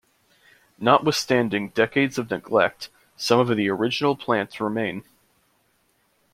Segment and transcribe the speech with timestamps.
[0.79, 5.03] Notwithstanding decades of neglect, some of the original plants remain.